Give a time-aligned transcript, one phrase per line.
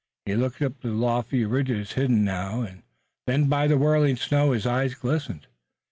[0.25, 2.81] He looked up at the lofty ridges hidden now and
[3.27, 5.45] then by the whirling snow, and his eyes glistened.